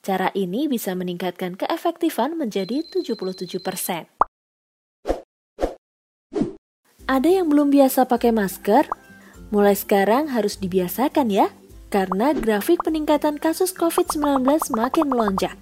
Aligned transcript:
Cara 0.00 0.32
ini 0.32 0.64
bisa 0.64 0.96
meningkatkan 0.96 1.60
keefektifan 1.60 2.32
menjadi 2.32 2.80
77%. 2.88 4.08
Ada 7.04 7.28
yang 7.28 7.52
belum 7.52 7.68
biasa 7.68 8.08
pakai 8.08 8.32
masker? 8.32 8.88
Mulai 9.52 9.76
sekarang 9.76 10.32
harus 10.32 10.56
dibiasakan 10.56 11.28
ya, 11.28 11.52
karena 11.92 12.32
grafik 12.32 12.80
peningkatan 12.80 13.36
kasus 13.36 13.76
COVID-19 13.76 14.72
makin 14.72 15.12
melonjak. 15.12 15.60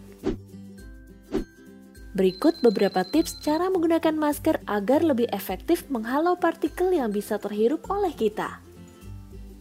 Berikut 2.15 2.63
beberapa 2.63 3.03
tips 3.03 3.43
cara 3.43 3.67
menggunakan 3.75 4.15
masker 4.15 4.63
agar 4.71 5.03
lebih 5.03 5.27
efektif 5.35 5.91
menghalau 5.91 6.39
partikel 6.39 6.95
yang 6.95 7.11
bisa 7.11 7.43
terhirup 7.43 7.91
oleh 7.91 8.15
kita. 8.15 8.63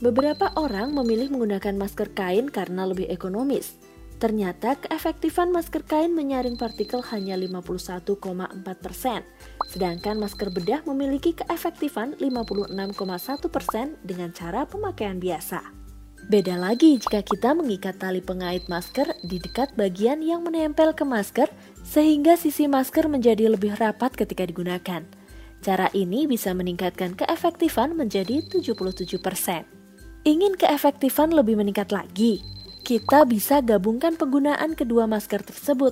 Beberapa 0.06 0.54
orang 0.54 0.94
memilih 0.94 1.34
menggunakan 1.34 1.74
masker 1.74 2.14
kain 2.14 2.54
karena 2.54 2.86
lebih 2.86 3.10
ekonomis. 3.10 3.87
Ternyata 4.18 4.82
keefektifan 4.82 5.54
masker 5.54 5.86
kain 5.86 6.10
menyaring 6.10 6.58
partikel 6.58 7.06
hanya 7.14 7.38
51,4 7.38 8.18
persen, 8.82 9.22
sedangkan 9.70 10.18
masker 10.18 10.50
bedah 10.50 10.82
memiliki 10.90 11.38
keefektifan 11.38 12.18
56,1 12.18 12.74
persen 13.54 13.94
dengan 14.02 14.34
cara 14.34 14.66
pemakaian 14.66 15.22
biasa. 15.22 15.62
Beda 16.28 16.58
lagi 16.58 16.98
jika 16.98 17.22
kita 17.22 17.54
mengikat 17.54 18.02
tali 18.02 18.26
pengait 18.26 18.66
masker 18.66 19.16
di 19.22 19.38
dekat 19.38 19.78
bagian 19.78 20.26
yang 20.26 20.42
menempel 20.42 20.98
ke 20.98 21.06
masker 21.06 21.48
sehingga 21.86 22.36
sisi 22.36 22.66
masker 22.66 23.06
menjadi 23.06 23.54
lebih 23.54 23.78
rapat 23.78 24.18
ketika 24.18 24.50
digunakan. 24.50 25.06
Cara 25.62 25.88
ini 25.94 26.26
bisa 26.26 26.58
meningkatkan 26.58 27.14
keefektifan 27.14 27.94
menjadi 27.94 28.42
77%. 28.50 28.98
Ingin 30.26 30.58
keefektifan 30.58 31.32
lebih 31.32 31.56
meningkat 31.56 31.94
lagi? 31.94 32.57
Kita 32.88 33.28
bisa 33.28 33.60
gabungkan 33.60 34.16
penggunaan 34.16 34.72
kedua 34.72 35.12
masker 35.12 35.44
tersebut. 35.44 35.92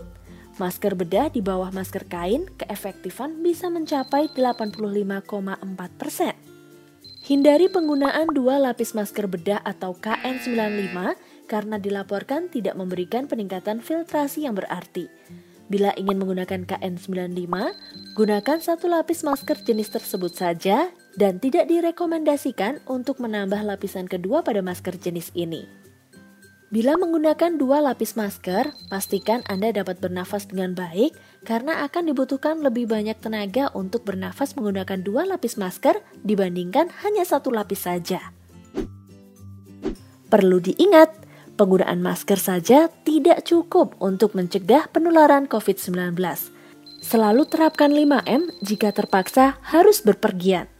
Masker 0.55 0.95
bedah 0.95 1.27
di 1.27 1.43
bawah 1.43 1.67
masker 1.67 2.07
kain, 2.07 2.47
keefektifan 2.55 3.43
bisa 3.43 3.67
mencapai 3.67 4.31
85,4%. 4.31 5.19
Hindari 7.27 7.67
penggunaan 7.67 8.31
dua 8.31 8.63
lapis 8.63 8.95
masker 8.95 9.27
bedah 9.27 9.59
atau 9.67 9.91
KN95 9.99 11.19
karena 11.51 11.75
dilaporkan 11.75 12.47
tidak 12.47 12.79
memberikan 12.79 13.27
peningkatan 13.27 13.83
filtrasi 13.83 14.47
yang 14.47 14.55
berarti. 14.55 15.11
Bila 15.67 15.91
ingin 15.99 16.15
menggunakan 16.15 16.63
KN95, 16.63 17.51
gunakan 18.15 18.57
satu 18.63 18.87
lapis 18.87 19.27
masker 19.27 19.67
jenis 19.67 19.91
tersebut 19.91 20.31
saja 20.31 20.95
dan 21.19 21.43
tidak 21.43 21.67
direkomendasikan 21.67 22.79
untuk 22.87 23.19
menambah 23.19 23.67
lapisan 23.67 24.07
kedua 24.07 24.47
pada 24.47 24.63
masker 24.63 24.95
jenis 24.95 25.35
ini. 25.35 25.83
Bila 26.73 26.97
menggunakan 26.97 27.61
dua 27.61 27.77
lapis 27.77 28.17
masker, 28.17 28.73
pastikan 28.89 29.45
Anda 29.45 29.69
dapat 29.69 30.01
bernafas 30.01 30.49
dengan 30.49 30.73
baik 30.73 31.13
karena 31.45 31.85
akan 31.85 32.09
dibutuhkan 32.09 32.57
lebih 32.65 32.89
banyak 32.89 33.21
tenaga 33.21 33.69
untuk 33.77 34.01
bernafas 34.01 34.57
menggunakan 34.57 35.05
dua 35.05 35.29
lapis 35.29 35.61
masker 35.61 36.01
dibandingkan 36.25 36.89
hanya 37.05 37.21
satu 37.21 37.53
lapis 37.53 37.85
saja. 37.85 38.33
Perlu 40.25 40.57
diingat, 40.57 41.13
penggunaan 41.53 42.01
masker 42.01 42.41
saja 42.41 42.89
tidak 43.05 43.45
cukup 43.45 43.93
untuk 44.01 44.33
mencegah 44.33 44.89
penularan 44.89 45.45
COVID-19. 45.45 46.17
Selalu 47.05 47.45
terapkan 47.45 47.93
5M 47.93 48.49
jika 48.65 48.89
terpaksa 48.89 49.61
harus 49.61 50.01
berpergian. 50.01 50.74